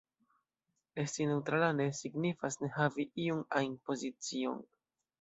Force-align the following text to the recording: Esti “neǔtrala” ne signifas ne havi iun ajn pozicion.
Esti 1.03 1.21
“neǔtrala” 1.29 1.69
ne 1.79 1.85
signifas 1.99 2.53
ne 2.61 2.67
havi 2.77 3.03
iun 3.27 3.41
ajn 3.57 3.73
pozicion. 3.87 4.57